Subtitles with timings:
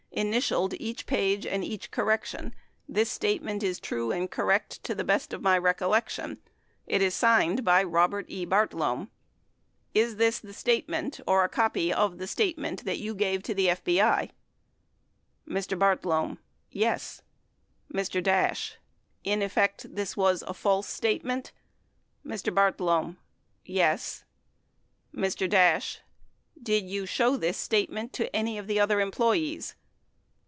[0.13, 2.53] Initialed each page and each correction.
[2.87, 6.41] This statement is true and cor rect to the best of my recollection."
[6.85, 8.43] It is signed by Robert E.
[8.45, 9.09] Bartlome.
[9.93, 13.67] Is this the statement or a copy of the statement that you gave to the
[13.67, 14.31] FBI?
[15.47, 15.79] Mr.
[15.79, 16.39] Bartlome.
[16.69, 17.21] Yes.
[17.91, 18.21] Mr.
[18.21, 18.75] Dash.
[19.23, 21.53] In effect, this was a false statement?
[22.25, 22.53] Mr.
[22.53, 23.15] Bartlome.
[23.63, 24.25] Yes.
[25.15, 25.49] Mr.
[25.49, 26.01] Dash.
[26.61, 29.75] Did you show this statement to any of the other employees